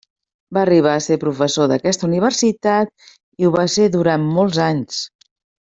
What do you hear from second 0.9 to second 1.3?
a ser